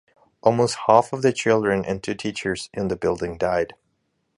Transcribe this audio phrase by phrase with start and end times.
[0.41, 3.75] Almost half of the children and two teachers in the building died.